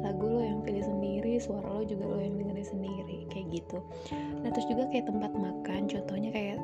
lagu 0.00 0.26
lo 0.26 0.40
yang 0.42 0.60
pilih 0.62 0.84
sendiri 0.84 1.38
suara 1.40 1.66
lo 1.66 1.82
juga 1.82 2.04
lo 2.06 2.18
yang 2.20 2.36
dengerin 2.38 2.66
sendiri 2.66 3.18
kayak 3.32 3.46
gitu. 3.50 3.78
Nah 4.42 4.48
terus 4.52 4.66
juga 4.70 4.88
kayak 4.90 5.08
tempat 5.10 5.32
makan 5.34 5.88
contohnya 5.90 6.30
kayak 6.30 6.58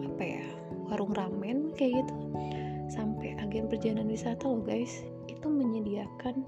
apa 0.00 0.22
ya 0.22 0.44
warung 0.88 1.12
ramen 1.14 1.74
kayak 1.74 2.04
gitu. 2.04 2.14
Sampai 2.88 3.34
agen 3.40 3.66
perjalanan 3.66 4.08
wisata 4.08 4.44
lo 4.44 4.62
guys. 4.62 5.04
Itu 5.26 5.48
menyediakan 5.50 6.44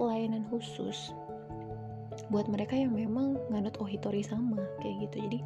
pelayanan 0.00 0.46
khusus 0.50 1.12
buat 2.28 2.48
mereka 2.48 2.76
yang 2.76 2.92
memang 2.92 3.36
nganut 3.52 3.76
ohitori 3.80 4.24
sama 4.24 4.60
kayak 4.80 5.08
gitu. 5.08 5.28
Jadi 5.28 5.38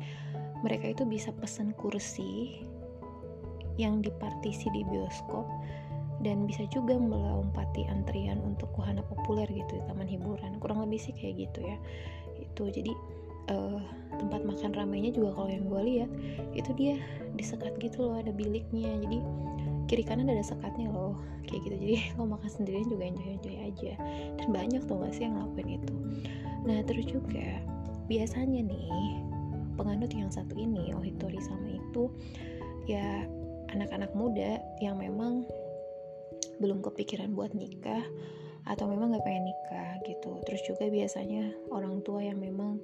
mereka 0.64 0.92
itu 0.92 1.02
bisa 1.04 1.30
pesan 1.36 1.74
kursi 1.76 2.62
yang 3.76 4.00
dipartisi 4.00 4.72
di 4.72 4.82
bioskop 4.88 5.44
dan 6.24 6.48
bisa 6.48 6.64
juga 6.72 6.96
melompati 6.96 7.84
antrian 7.88 8.40
untuk 8.40 8.72
wahana 8.80 9.04
populer 9.04 9.44
gitu 9.52 9.76
di 9.76 9.82
taman 9.84 10.08
hiburan. 10.08 10.56
Kurang 10.62 10.80
lebih 10.84 11.00
sih 11.00 11.12
kayak 11.12 11.48
gitu 11.48 11.60
ya. 11.66 11.76
Itu 12.40 12.72
jadi 12.72 12.92
uh, 13.52 13.80
tempat 14.16 14.44
makan 14.48 14.72
ramainya 14.72 15.12
juga 15.12 15.36
kalau 15.36 15.50
yang 15.52 15.68
gue 15.68 15.82
lihat 15.84 16.10
itu 16.56 16.70
dia 16.76 16.94
disekat 17.36 17.76
gitu 17.78 18.08
loh 18.08 18.16
ada 18.16 18.32
biliknya. 18.32 18.96
Jadi 19.04 19.18
kiri 19.86 20.02
kanan 20.02 20.32
ada 20.32 20.42
sekatnya 20.42 20.88
loh 20.88 21.20
kayak 21.44 21.62
gitu. 21.68 21.76
Jadi 21.76 21.94
lo 22.16 22.24
makan 22.24 22.48
sendirian 22.48 22.88
juga 22.88 23.04
enjoy 23.12 23.28
enjoy 23.36 23.56
aja. 23.60 23.92
Dan 24.40 24.46
banyak 24.50 24.82
tuh 24.88 24.96
gak 25.04 25.12
sih 25.12 25.28
yang 25.28 25.36
ngelakuin 25.36 25.80
itu. 25.82 25.94
Nah 26.64 26.78
terus 26.88 27.06
juga 27.06 27.60
biasanya 28.06 28.62
nih 28.62 28.86
penganut 29.76 30.10
yang 30.14 30.32
satu 30.32 30.56
ini 30.56 30.94
Ohitori 30.96 31.38
sama 31.42 31.76
itu 31.76 32.08
ya 32.88 33.26
anak-anak 33.74 34.14
muda 34.14 34.62
yang 34.80 34.96
memang 34.96 35.44
belum 36.60 36.80
kepikiran 36.84 37.32
buat 37.36 37.52
nikah 37.52 38.04
atau 38.66 38.90
memang 38.90 39.14
gak 39.14 39.24
pengen 39.24 39.46
nikah 39.46 39.90
gitu. 40.04 40.42
Terus 40.44 40.62
juga 40.66 40.90
biasanya 40.90 41.54
orang 41.70 42.02
tua 42.02 42.20
yang 42.22 42.42
memang 42.42 42.82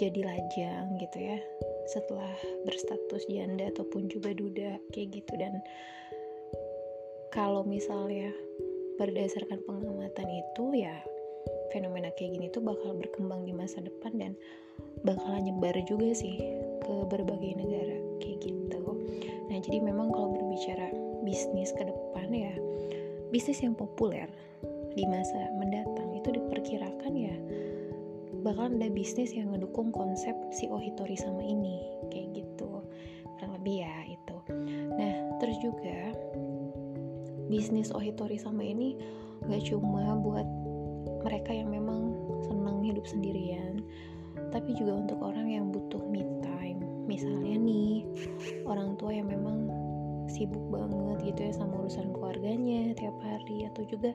jadi 0.00 0.24
lajang 0.24 0.96
gitu 1.00 1.18
ya 1.20 1.38
setelah 1.90 2.32
berstatus 2.64 3.28
janda 3.28 3.68
ataupun 3.72 4.08
juga 4.08 4.32
duda 4.32 4.80
kayak 4.92 5.20
gitu. 5.20 5.32
Dan 5.36 5.60
kalau 7.32 7.64
misalnya 7.64 8.28
berdasarkan 9.00 9.64
pengamatan 9.64 10.28
itu 10.28 10.84
ya 10.84 10.94
fenomena 11.72 12.12
kayak 12.20 12.36
gini 12.36 12.52
tuh 12.52 12.60
bakal 12.60 12.92
berkembang 12.92 13.48
di 13.48 13.56
masa 13.56 13.80
depan 13.80 14.12
dan 14.20 14.32
bakal 15.08 15.32
nyebar 15.40 15.72
juga 15.88 16.12
sih 16.12 16.36
ke 16.84 16.94
berbagai 17.08 17.56
negara 17.56 17.96
kayak 18.20 18.38
gitu. 18.44 18.84
Nah 19.48 19.58
jadi 19.64 19.80
memang 19.80 20.12
kalau 20.12 20.36
berbicara 20.36 20.92
bisnis 21.22 21.70
ke 21.74 21.86
depan 21.86 22.28
ya 22.30 22.54
bisnis 23.32 23.64
yang 23.64 23.72
populer 23.72 24.28
di 24.92 25.08
masa 25.08 25.48
mendatang 25.56 26.12
itu 26.12 26.28
diperkirakan 26.36 27.12
ya 27.16 27.36
bakal 28.42 28.68
ada 28.68 28.90
bisnis 28.90 29.32
yang 29.32 29.54
ngedukung 29.54 29.94
konsep 29.94 30.34
si 30.50 30.66
Ohitori 30.66 31.14
sama 31.14 31.40
ini 31.40 31.78
kayak 32.10 32.42
gitu 32.42 32.82
kurang 33.42 33.58
lebih 33.58 33.82
ya 33.82 33.96
itu. 34.06 34.36
Nah 34.98 35.14
terus 35.42 35.58
juga 35.62 36.14
bisnis 37.50 37.90
Ohitori 37.90 38.38
sama 38.38 38.62
ini 38.62 38.98
gak 39.50 39.66
cuma 39.66 40.14
buat 40.18 40.46
mereka 41.26 41.50
yang 41.54 41.70
memang 41.70 42.14
senang 42.46 42.82
hidup 42.86 43.02
sendirian 43.02 43.82
tapi 44.54 44.74
juga 44.78 44.94
untuk 44.94 45.18
orang 45.22 45.50
yang 45.50 45.66
butuh 45.74 46.02
me 46.06 46.22
time. 46.42 46.82
Misalnya 47.06 47.58
nih 47.58 48.06
orang 48.66 48.94
tua 48.94 49.10
yang 49.14 49.26
memang 49.26 49.70
sibuk 50.30 50.62
banget 50.70 51.32
gitu 51.32 51.40
ya 51.50 51.52
sama 51.54 51.82
urusan 51.82 52.12
keluarganya 52.14 52.94
tiap 52.98 53.16
hari 53.22 53.66
atau 53.70 53.82
juga 53.86 54.14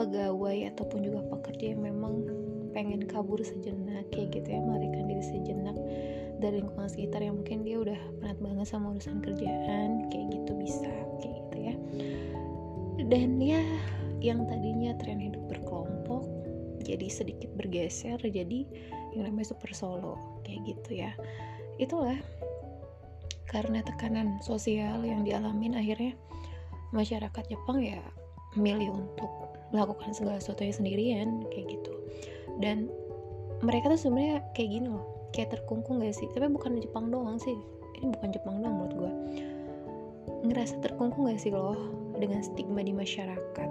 pegawai 0.00 0.72
ataupun 0.72 1.04
juga 1.04 1.20
pekerja 1.28 1.76
yang 1.76 1.82
memang 1.84 2.24
pengen 2.70 3.04
kabur 3.04 3.42
sejenak 3.42 4.06
kayak 4.14 4.32
gitu 4.32 4.48
ya 4.48 4.60
melarikan 4.62 5.10
diri 5.10 5.24
sejenak 5.24 5.76
dari 6.40 6.64
lingkungan 6.64 6.88
sekitar 6.88 7.20
yang 7.20 7.36
mungkin 7.36 7.66
dia 7.66 7.76
udah 7.82 8.00
penat 8.22 8.38
banget 8.40 8.66
sama 8.66 8.96
urusan 8.96 9.20
kerjaan 9.20 10.08
kayak 10.08 10.26
gitu 10.32 10.52
bisa 10.56 10.92
kayak 11.20 11.34
gitu 11.36 11.56
ya. 11.60 11.74
Dan 13.10 13.36
ya 13.42 13.60
yang 14.24 14.48
tadinya 14.48 14.96
tren 15.00 15.20
hidup 15.20 15.40
berkelompok 15.52 16.24
jadi 16.80 17.06
sedikit 17.12 17.52
bergeser 17.60 18.16
jadi 18.24 18.64
yang 19.12 19.28
namanya 19.28 19.52
super 19.52 19.68
solo 19.76 20.16
kayak 20.48 20.64
gitu 20.64 21.04
ya. 21.04 21.12
Itulah 21.76 22.16
karena 23.50 23.82
tekanan 23.82 24.38
sosial 24.38 25.02
yang 25.02 25.26
dialamin 25.26 25.74
akhirnya 25.74 26.14
masyarakat 26.94 27.44
Jepang 27.50 27.82
ya 27.82 27.98
memilih 28.54 28.94
untuk 28.94 29.30
melakukan 29.74 30.14
segala 30.14 30.38
sesuatunya 30.38 30.74
sendirian 30.74 31.28
kayak 31.50 31.74
gitu. 31.74 31.92
Dan 32.62 32.86
mereka 33.66 33.90
tuh 33.90 33.98
sebenarnya 33.98 34.46
kayak 34.54 34.70
gini 34.78 34.86
loh 34.86 35.30
kayak 35.34 35.58
terkungkung 35.58 36.02
gak 36.02 36.14
sih? 36.14 36.30
Tapi 36.30 36.46
bukan 36.46 36.78
Jepang 36.78 37.10
doang 37.10 37.38
sih 37.42 37.54
ini 38.00 38.14
bukan 38.14 38.30
Jepang 38.30 38.62
doang 38.62 38.74
menurut 38.78 38.94
gue 38.96 39.12
ngerasa 40.46 40.80
terkungkung 40.80 41.28
gak 41.28 41.42
sih 41.42 41.52
loh 41.52 41.76
dengan 42.16 42.40
stigma 42.40 42.80
di 42.80 42.94
masyarakat 42.94 43.70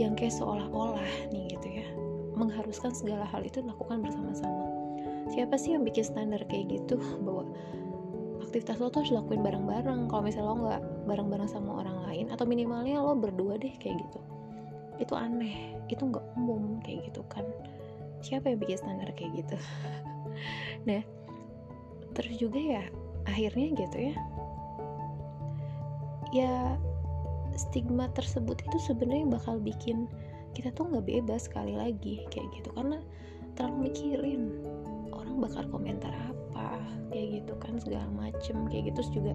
yang 0.00 0.16
kayak 0.16 0.32
seolah-olah 0.32 1.04
nih 1.34 1.52
gitu 1.52 1.68
ya 1.68 1.86
mengharuskan 2.32 2.96
segala 2.96 3.28
hal 3.28 3.44
itu 3.44 3.60
dilakukan 3.60 4.00
bersama-sama? 4.00 4.72
Siapa 5.30 5.54
sih 5.60 5.76
yang 5.76 5.84
bikin 5.84 6.04
standar 6.04 6.40
kayak 6.48 6.80
gitu? 6.80 6.96
Bahwa 7.20 7.44
aktivitas 8.42 8.82
lo 8.82 8.90
tuh 8.90 9.06
harus 9.06 9.14
lakuin 9.14 9.40
bareng-bareng. 9.40 10.10
Kalau 10.10 10.22
misalnya 10.22 10.48
lo 10.50 10.56
nggak 10.60 10.82
bareng-bareng 11.08 11.48
sama 11.50 11.82
orang 11.82 11.98
lain 12.10 12.26
atau 12.28 12.44
minimalnya 12.44 12.98
lo 13.00 13.14
berdua 13.14 13.56
deh 13.56 13.72
kayak 13.78 14.02
gitu. 14.02 14.20
Itu 14.98 15.14
aneh. 15.14 15.78
Itu 15.86 16.10
nggak 16.10 16.36
umum 16.36 16.82
kayak 16.82 17.08
gitu 17.10 17.22
kan. 17.30 17.46
Siapa 18.22 18.52
yang 18.52 18.58
bikin 18.58 18.78
standar 18.78 19.08
kayak 19.14 19.32
gitu? 19.46 19.56
Nah 20.88 20.98
terus 22.18 22.34
juga 22.42 22.58
ya 22.58 22.82
akhirnya 23.30 23.78
gitu 23.78 23.96
ya. 24.10 24.16
Ya 26.32 26.54
stigma 27.54 28.08
tersebut 28.16 28.58
itu 28.64 28.78
sebenarnya 28.82 29.28
bakal 29.28 29.60
bikin 29.62 30.08
kita 30.56 30.72
tuh 30.74 30.88
nggak 30.90 31.06
bebas 31.06 31.46
sekali 31.46 31.78
lagi 31.78 32.26
kayak 32.34 32.48
gitu. 32.58 32.74
Karena 32.74 32.98
terlalu 33.54 33.92
mikirin 33.92 34.42
orang 35.12 35.36
bakal 35.38 35.64
komentar 35.68 36.10
apa 36.10 36.41
kayak 37.12 37.42
gitu 37.42 37.52
kan 37.60 37.76
segala 37.80 38.08
macem 38.12 38.56
kayak 38.68 38.92
gitu 38.92 39.00
Terus 39.02 39.10
juga 39.12 39.32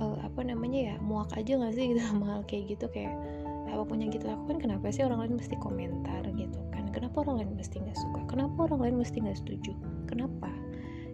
uh, 0.00 0.16
apa 0.24 0.40
namanya 0.44 0.94
ya 0.94 0.94
muak 1.02 1.30
aja 1.34 1.58
gak 1.58 1.74
sih 1.74 1.94
gitu 1.94 2.00
sama 2.10 2.24
hal 2.38 2.42
kayak 2.46 2.76
gitu 2.76 2.86
kayak 2.90 3.14
apa 3.68 3.84
pun 3.84 4.00
yang 4.00 4.08
kita 4.08 4.32
lakukan 4.32 4.64
kenapa 4.64 4.88
sih 4.88 5.04
orang 5.04 5.28
lain 5.28 5.34
mesti 5.36 5.54
komentar 5.60 6.24
gitu 6.40 6.56
kan? 6.72 6.88
Kenapa 6.88 7.20
orang 7.20 7.44
lain 7.44 7.52
mesti 7.60 7.84
nggak 7.84 8.00
suka? 8.00 8.20
Kenapa 8.24 8.64
orang 8.64 8.80
lain 8.80 8.96
mesti 9.04 9.20
nggak 9.20 9.38
setuju? 9.44 9.76
Kenapa? 10.08 10.48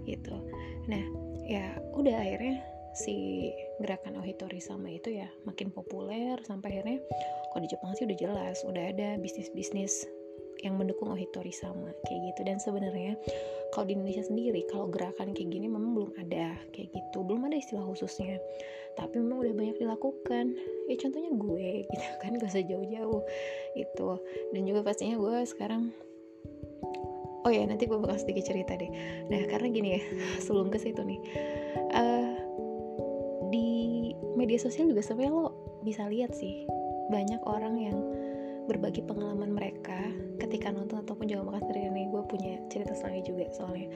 Gitu. 0.06 0.38
Nah 0.86 1.02
ya 1.50 1.74
udah 1.98 2.14
akhirnya 2.14 2.62
si 2.94 3.50
gerakan 3.82 4.22
Ohitori 4.22 4.62
sama 4.62 4.86
itu 4.86 5.10
ya 5.10 5.26
makin 5.42 5.74
populer 5.74 6.38
sampai 6.46 6.78
akhirnya 6.78 7.02
kalau 7.50 7.66
di 7.66 7.68
Jepang 7.74 7.90
sih 7.98 8.06
udah 8.06 8.18
jelas 8.22 8.56
udah 8.62 8.84
ada 8.94 9.18
bisnis-bisnis 9.18 10.06
yang 10.62 10.78
mendukung 10.78 11.10
Ohitori 11.10 11.50
sama 11.50 11.90
kayak 12.06 12.20
gitu. 12.32 12.40
Dan 12.46 12.60
sebenarnya 12.60 13.18
kalau 13.74 13.90
di 13.90 13.98
Indonesia 13.98 14.22
sendiri 14.22 14.62
kalau 14.70 14.86
gerakan 14.92 15.34
kayak 15.34 15.50
gini 15.50 15.66
memang 15.66 15.96
belum 15.96 16.12
ada 16.20 16.54
kayak 16.70 16.94
gitu. 16.94 17.26
Belum 17.26 17.48
ada 17.48 17.56
istilah 17.58 17.84
khususnya. 17.88 18.38
Tapi 18.94 19.18
memang 19.18 19.42
udah 19.42 19.54
banyak 19.56 19.76
dilakukan. 19.80 20.54
Ya 20.86 20.94
contohnya 21.00 21.30
gue 21.34 21.68
gitu 21.90 22.06
kan 22.22 22.36
gak 22.38 22.50
usah 22.50 22.64
jauh-jauh 22.64 23.22
itu 23.74 24.08
dan 24.54 24.62
juga 24.62 24.80
pastinya 24.86 25.18
gue 25.18 25.36
sekarang 25.50 25.90
oh 27.44 27.52
ya 27.52 27.68
nanti 27.68 27.84
gue 27.84 27.98
bakal 28.00 28.16
sedikit 28.16 28.48
cerita 28.48 28.74
deh. 28.74 28.88
Nah 29.28 29.44
karena 29.46 29.68
gini 29.68 29.88
ya 29.98 30.02
sebelum 30.44 30.72
ke 30.72 30.80
situ 30.80 31.00
nih. 31.04 31.20
Uh, 31.94 32.34
di 33.52 33.68
media 34.34 34.58
sosial 34.58 34.90
juga 34.90 35.04
sebenarnya 35.04 35.34
lo 35.36 35.46
bisa 35.84 36.08
lihat 36.08 36.32
sih 36.32 36.64
banyak 37.12 37.38
orang 37.44 37.76
yang 37.76 37.98
berbagi 38.64 39.04
pengalaman 39.04 39.52
mereka 39.52 40.08
ketika 40.40 40.72
nonton 40.72 41.04
ataupun 41.04 41.28
juga 41.28 41.44
makan 41.46 41.62
sendiri 41.68 41.92
ini 41.92 42.08
gue 42.08 42.22
punya 42.28 42.52
cerita 42.72 42.96
selanjutnya 42.96 43.24
juga 43.28 43.44
soalnya. 43.52 43.88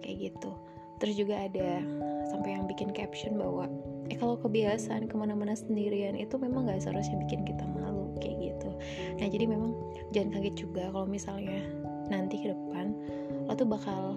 Kayak 0.00 0.16
gitu. 0.32 0.50
Terus 0.98 1.14
juga 1.14 1.34
ada 1.46 1.68
sampai 2.28 2.58
yang 2.58 2.66
bikin 2.66 2.90
caption 2.90 3.38
bahwa 3.38 3.70
eh 4.08 4.16
kalau 4.16 4.40
kebiasaan 4.40 5.06
ke 5.06 5.14
mana-mana 5.14 5.54
sendirian 5.54 6.16
itu 6.16 6.34
memang 6.40 6.66
gak 6.66 6.82
seharusnya 6.82 7.20
bikin 7.28 7.44
kita 7.44 7.64
malu 7.70 8.10
kayak 8.18 8.52
gitu. 8.52 8.70
Nah 9.20 9.26
jadi 9.28 9.44
memang 9.46 9.76
jangan 10.10 10.38
kaget 10.38 10.54
juga 10.66 10.90
kalau 10.90 11.06
misalnya 11.06 11.60
nanti 12.08 12.40
ke 12.40 12.50
depan 12.50 12.96
lo 13.46 13.52
tuh 13.52 13.68
bakal 13.68 14.16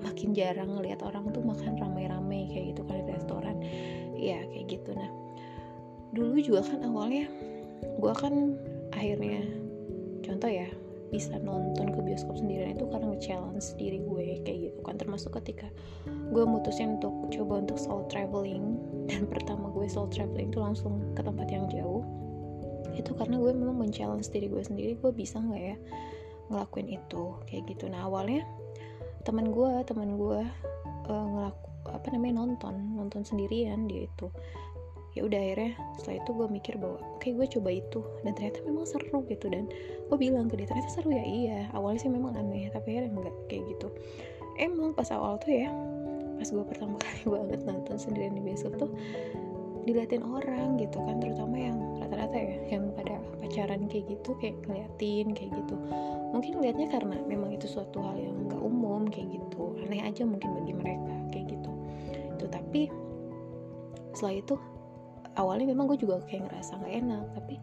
makin 0.00 0.32
jarang 0.32 0.72
ngelihat 0.76 1.04
orang 1.04 1.28
tuh 1.30 1.44
makan 1.44 1.76
ramai-ramai 1.76 2.48
kayak 2.50 2.74
gitu 2.74 2.82
kan 2.88 3.04
di 3.04 3.12
restoran. 3.12 3.56
Ya 4.16 4.42
kayak 4.48 4.66
gitu. 4.66 4.90
Nah 4.96 5.10
dulu 6.16 6.40
juga 6.40 6.64
kan 6.64 6.80
awalnya 6.82 7.28
gue 7.84 8.14
kan 8.16 8.34
akhirnya 8.96 9.44
contoh 10.24 10.50
ya 10.50 10.66
bisa 11.14 11.38
nonton 11.38 11.94
ke 11.94 12.00
bioskop 12.02 12.34
sendirian 12.34 12.74
itu 12.74 12.82
karena 12.90 13.14
nge-challenge 13.14 13.66
diri 13.78 14.02
gue 14.02 14.42
kayak 14.42 14.58
gitu 14.70 14.80
kan. 14.82 14.98
Termasuk 14.98 15.38
ketika 15.38 15.70
gue 16.34 16.42
mutusin 16.42 16.98
untuk 16.98 17.14
coba 17.30 17.62
untuk 17.62 17.78
solo 17.78 18.02
traveling 18.10 18.80
dan 19.10 19.28
pertama 19.30 19.70
gue 19.70 19.86
solo 19.86 20.10
traveling 20.10 20.50
itu 20.50 20.58
langsung 20.58 21.14
ke 21.14 21.22
tempat 21.22 21.46
yang 21.46 21.70
jauh. 21.70 22.02
Itu 22.96 23.14
karena 23.14 23.38
gue 23.38 23.52
memang 23.54 23.86
men-challenge 23.86 24.26
diri 24.34 24.50
gue 24.50 24.62
sendiri 24.64 24.98
gue 24.98 25.12
bisa 25.14 25.38
nggak 25.38 25.62
ya 25.62 25.76
ngelakuin 26.50 26.88
itu 26.90 27.22
kayak 27.46 27.62
gitu. 27.70 27.86
Nah 27.86 28.10
awalnya 28.10 28.42
teman 29.22 29.50
gue 29.50 29.70
teman 29.86 30.18
gue 30.18 30.40
uh, 31.10 31.26
ngelaku 31.34 31.66
apa 31.86 32.06
namanya 32.10 32.42
nonton 32.42 32.98
nonton 32.98 33.22
sendirian 33.22 33.86
dia 33.86 34.10
itu 34.10 34.26
ya 35.16 35.24
udah 35.24 35.40
akhirnya 35.40 35.72
setelah 35.96 36.16
itu 36.20 36.30
gue 36.36 36.46
mikir 36.52 36.74
bahwa 36.76 37.00
oke 37.00 37.24
okay, 37.24 37.32
gue 37.32 37.46
coba 37.56 37.70
itu. 37.72 38.00
Dan 38.20 38.32
ternyata 38.36 38.58
memang 38.68 38.84
seru 38.84 39.18
gitu 39.26 39.46
dan 39.48 39.64
gue 40.12 40.16
bilang 40.20 40.46
ke 40.52 40.60
dia 40.60 40.68
ternyata 40.68 40.92
seru 40.92 41.08
ya. 41.08 41.24
Iya 41.24 41.60
awalnya 41.72 42.04
sih 42.04 42.12
memang 42.12 42.36
aneh 42.36 42.68
tapi 42.68 42.94
akhirnya 42.94 43.10
enggak 43.16 43.36
kayak 43.48 43.64
gitu. 43.72 43.88
Emang 44.60 44.92
pas 44.92 45.08
awal 45.08 45.40
tuh 45.40 45.56
ya 45.56 45.72
pas 46.36 46.48
gue 46.52 46.64
pertama 46.68 47.00
kali 47.04 47.24
banget 47.32 47.60
nonton 47.64 47.96
sendirian 47.96 48.36
di 48.36 48.44
bioskop 48.44 48.76
tuh 48.76 48.92
diliatin 49.88 50.20
orang 50.26 50.76
gitu 50.82 50.98
kan 50.98 51.22
terutama 51.22 51.54
yang 51.56 51.78
rata-rata 52.02 52.34
ya 52.34 52.58
yang 52.74 52.90
pada 52.92 53.22
pacaran 53.38 53.86
kayak 53.86 54.04
gitu 54.10 54.34
kayak 54.36 54.58
ngeliatin 54.68 55.32
kayak 55.32 55.50
gitu. 55.56 55.74
Mungkin 56.34 56.60
liatnya 56.60 56.92
karena 56.92 57.16
memang 57.24 57.56
itu 57.56 57.64
suatu 57.64 58.04
hal 58.04 58.20
yang 58.20 58.36
nggak 58.50 58.60
umum 58.60 59.08
kayak 59.08 59.32
gitu. 59.32 59.78
Aneh 59.80 60.04
aja 60.04 60.28
mungkin 60.28 60.60
bagi 60.60 60.74
mereka 60.74 61.14
kayak 61.32 61.56
gitu. 61.56 61.70
Itu 62.36 62.44
tapi 62.50 62.90
setelah 64.12 64.34
itu 64.42 64.54
awalnya 65.36 65.68
memang 65.70 65.88
gue 65.92 65.98
juga 66.00 66.20
kayak 66.28 66.48
ngerasa 66.48 66.80
nggak 66.80 66.94
enak 67.04 67.24
tapi 67.36 67.54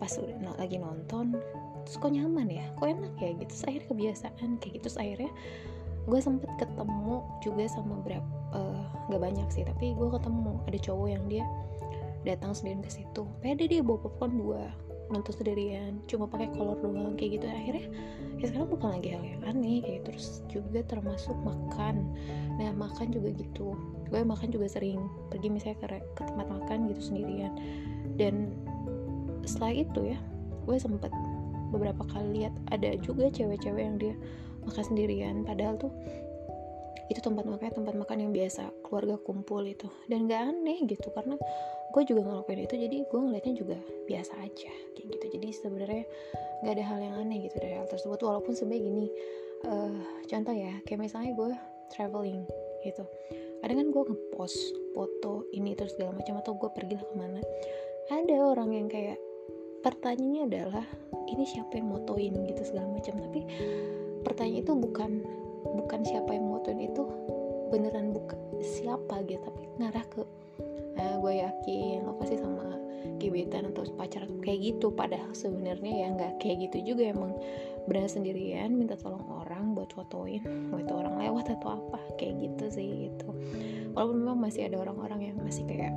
pas 0.00 0.12
udah 0.16 0.56
lagi 0.56 0.80
nonton 0.80 1.36
terus 1.84 1.96
kok 1.96 2.12
nyaman 2.12 2.48
ya? 2.48 2.64
Kok 2.76 2.88
enak 2.88 3.14
ya? 3.20 3.30
Gitu. 3.36 3.50
Terus 3.52 3.64
akhirnya 3.66 3.88
kebiasaan 3.88 4.48
kayak 4.60 4.72
gitu. 4.78 4.84
Terus 4.88 4.98
akhirnya 5.00 5.32
gue 6.08 6.20
sempet 6.20 6.50
ketemu 6.56 7.16
juga 7.44 7.64
sama 7.68 7.94
berapa 8.00 8.32
uh, 8.56 8.84
gak 9.12 9.20
banyak 9.20 9.48
sih 9.52 9.62
tapi 9.68 9.92
gue 9.92 10.08
ketemu 10.08 10.52
ada 10.64 10.78
cowok 10.80 11.08
yang 11.12 11.24
dia 11.28 11.44
datang 12.24 12.52
sendirian 12.52 12.84
ke 12.84 12.90
situ. 12.92 13.22
Pede 13.40 13.64
dia 13.68 13.80
bawa 13.80 14.00
popcorn 14.04 14.34
dua 14.36 14.64
nonton 15.10 15.34
sendirian 15.34 15.98
cuma 16.06 16.30
pakai 16.30 16.52
kolor 16.54 16.78
doang 16.80 17.16
kayak 17.16 17.40
gitu. 17.40 17.46
Akhirnya 17.48 17.86
ya 18.40 18.44
sekarang 18.48 18.68
bukan 18.72 18.88
lagi 18.96 19.08
hal 19.12 19.24
yang 19.24 19.42
aneh 19.44 19.78
kayak 19.84 20.00
gitu. 20.00 20.06
terus 20.12 20.26
juga 20.48 20.80
termasuk 20.84 21.36
makan. 21.44 22.12
Nah 22.56 22.70
makan 22.76 23.12
juga 23.12 23.32
gitu 23.36 23.76
gue 24.10 24.20
makan 24.26 24.50
juga 24.50 24.66
sering 24.66 24.98
pergi 25.30 25.48
misalnya 25.48 25.78
ke, 25.78 25.86
ke 26.18 26.22
tempat 26.26 26.46
makan 26.50 26.90
gitu 26.90 27.14
sendirian. 27.14 27.54
Dan 28.18 28.52
setelah 29.46 29.72
itu 29.86 30.00
ya 30.14 30.18
gue 30.66 30.76
sempet 30.76 31.10
beberapa 31.70 32.02
kali 32.10 32.42
lihat 32.42 32.54
ada 32.74 32.98
juga 33.00 33.30
cewek-cewek 33.30 33.82
yang 33.82 33.96
dia 33.96 34.14
makan 34.66 34.84
sendirian. 34.84 35.46
Padahal 35.46 35.78
tuh 35.78 35.94
itu 37.10 37.18
tempat 37.18 37.42
makan 37.42 37.74
tempat 37.74 37.94
makan 37.98 38.18
yang 38.22 38.32
biasa 38.34 38.70
keluarga 38.86 39.18
kumpul 39.22 39.62
itu. 39.62 39.86
Dan 40.10 40.26
gak 40.26 40.50
aneh 40.50 40.82
gitu 40.90 41.10
karena 41.14 41.38
gue 41.90 42.02
juga 42.06 42.22
ngelakuin 42.22 42.70
itu 42.70 42.74
jadi 42.78 42.96
gue 43.06 43.18
ngeliatnya 43.18 43.54
juga 43.54 43.76
biasa 44.06 44.32
aja 44.42 44.70
kayak 44.94 45.06
gitu. 45.06 45.26
Jadi 45.38 45.48
sebenarnya 45.54 46.04
nggak 46.60 46.74
ada 46.76 46.84
hal 46.86 46.98
yang 47.02 47.14
aneh 47.18 47.50
gitu 47.50 47.56
dari 47.62 47.78
hal 47.78 47.86
tersebut. 47.90 48.18
Walaupun 48.22 48.54
sebenarnya 48.54 48.82
gini 48.82 49.06
uh, 49.66 49.94
contoh 50.26 50.54
ya 50.54 50.74
kayak 50.86 51.00
misalnya 51.02 51.34
gue 51.34 51.50
traveling 51.90 52.46
gitu 52.86 53.04
kadang 53.60 53.78
kan 53.84 53.88
gue 53.92 54.02
ngepost 54.12 54.58
foto 54.96 55.44
ini 55.52 55.76
terus 55.76 55.94
segala 55.94 56.16
macam 56.16 56.40
atau 56.40 56.56
gue 56.56 56.70
pergi 56.72 56.94
lah 56.96 57.06
ke 57.06 57.14
mana. 57.16 57.40
Ada 58.10 58.36
orang 58.42 58.70
yang 58.74 58.88
kayak 58.90 59.20
pertanyaannya 59.80 60.42
adalah 60.50 60.86
ini 61.30 61.44
siapa 61.46 61.78
yang 61.78 61.88
motoin? 61.92 62.34
gitu 62.48 62.62
segala 62.64 62.88
macam. 62.90 63.20
Tapi 63.20 63.40
pertanyaan 64.26 64.62
itu 64.64 64.72
bukan 64.74 65.10
bukan 65.76 66.00
siapa 66.02 66.30
yang 66.34 66.46
motoin 66.48 66.80
itu 66.80 67.02
beneran 67.70 68.12
bukan 68.16 68.38
siapa 68.60 69.22
gitu. 69.28 69.40
Tapi 69.40 69.64
ngarah 69.78 70.04
ke 70.10 70.22
nah, 70.98 71.16
gue 71.20 71.32
yakin 71.38 72.04
lo 72.04 72.16
pasti 72.18 72.36
sama 72.36 72.76
gebetan 73.20 73.70
atau 73.70 73.84
pacar 73.94 74.24
kayak 74.42 74.74
gitu. 74.74 74.90
Padahal 74.92 75.30
sebenarnya 75.36 75.92
ya 76.04 76.06
nggak 76.16 76.32
kayak 76.42 76.70
gitu 76.70 76.94
juga. 76.94 77.12
Emang 77.12 77.36
berani 77.88 78.10
sendirian 78.10 78.76
minta 78.76 78.96
tolong 78.98 79.24
orang 79.28 79.49
buat 79.80 79.92
fotoin 79.96 80.44
itu 80.76 80.92
orang 80.92 81.16
lewat 81.16 81.56
atau 81.56 81.80
apa 81.80 81.98
kayak 82.20 82.36
gitu 82.44 82.64
sih 82.68 83.08
itu 83.08 83.28
walaupun 83.96 84.16
memang 84.20 84.38
masih 84.44 84.68
ada 84.68 84.76
orang-orang 84.76 85.32
yang 85.32 85.36
masih 85.40 85.64
kayak 85.64 85.96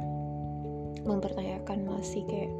mempertanyakan 1.03 1.83
masih 1.83 2.23
kayak 2.31 2.51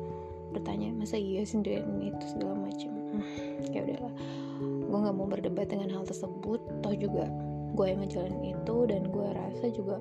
bertanya 0.53 0.93
masa 0.93 1.17
iya 1.17 1.41
sendirian 1.47 1.88
itu 2.03 2.25
segala 2.29 2.53
macam 2.59 2.91
hmm, 2.93 3.73
ya 3.73 3.81
udahlah. 3.86 4.13
Gue 4.62 4.97
nggak 5.01 5.15
mau 5.17 5.27
berdebat 5.29 5.67
dengan 5.69 5.89
hal 5.89 6.03
tersebut. 6.05 6.62
Toh 6.86 6.95
juga 6.95 7.25
gue 7.73 7.86
yang 7.89 8.05
ngejalanin 8.05 8.53
itu 8.53 8.75
dan 8.86 9.01
gue 9.09 9.27
rasa 9.33 9.65
juga 9.73 9.97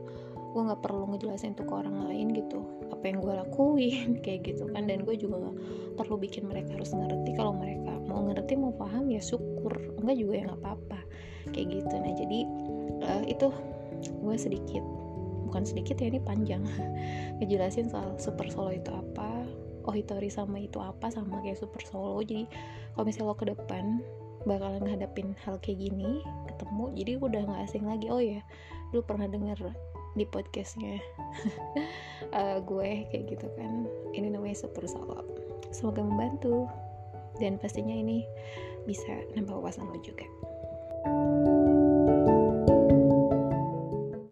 gue 0.53 0.63
nggak 0.69 0.85
perlu 0.85 1.09
ngejelasin 1.09 1.57
tuh 1.57 1.65
ke 1.65 1.73
orang 1.73 2.07
lain 2.07 2.37
gitu. 2.37 2.61
Apa 2.93 3.09
yang 3.09 3.25
gue 3.25 3.33
lakuin 3.33 4.09
kayak 4.25 4.53
gitu 4.53 4.69
kan. 4.71 4.85
Dan 4.85 5.09
gue 5.09 5.17
juga 5.17 5.49
gak 5.49 5.57
perlu 5.97 6.21
bikin 6.21 6.45
mereka 6.47 6.77
harus 6.77 6.93
ngerti. 6.93 7.33
Kalau 7.33 7.57
mereka 7.57 7.97
mau 8.05 8.21
ngerti 8.29 8.53
mau 8.61 8.77
paham 8.77 9.09
ya 9.09 9.19
syukur. 9.25 9.73
Enggak 9.99 10.17
juga 10.21 10.33
ya 10.37 10.43
nggak 10.53 10.61
apa-apa. 10.61 11.01
Kayak 11.57 11.67
gitu. 11.81 11.95
Nah 11.97 12.13
jadi 12.13 12.39
uh, 13.03 13.25
itu 13.25 13.49
gue 14.03 14.37
sedikit 14.37 14.85
bukan 15.49 15.65
sedikit 15.65 15.97
ya 15.99 16.13
ini 16.13 16.21
panjang. 16.21 16.63
Ngejelasin 17.41 17.89
soal 17.89 18.15
super 18.21 18.47
solo 18.53 18.77
itu 18.77 18.93
apa 18.93 19.49
oh 19.83 19.91
hitori 19.91 20.31
sama 20.31 20.63
itu 20.63 20.79
apa 20.79 21.09
sama 21.09 21.41
kayak 21.41 21.59
super 21.59 21.81
solo. 21.83 22.21
Jadi 22.21 22.45
kalau 22.93 23.05
misalnya 23.09 23.33
lo 23.33 23.37
ke 23.37 23.47
depan 23.49 24.05
bakalan 24.43 24.83
ngadepin 24.83 25.39
hal 25.47 25.55
kayak 25.63 25.87
gini 25.87 26.19
ketemu 26.51 26.91
jadi 26.99 27.13
udah 27.19 27.41
nggak 27.49 27.61
asing 27.67 27.85
lagi. 27.89 28.07
Oh 28.13 28.21
ya 28.21 28.45
lu 28.93 29.01
pernah 29.01 29.27
denger 29.27 29.57
podcastnya. 30.29 31.01
Uh, 32.37 32.61
gue 32.69 33.09
kayak 33.09 33.25
gitu 33.33 33.47
kan. 33.57 33.89
Ini 34.13 34.29
namanya 34.29 34.57
super 34.61 34.85
solo. 34.85 35.25
Semoga 35.73 36.05
membantu. 36.05 36.69
Dan 37.41 37.57
pastinya 37.57 37.97
ini 37.97 38.29
bisa 38.85 39.25
nambah 39.33 39.57
wawasan 39.57 39.89
lo 39.89 39.97
juga 40.05 40.29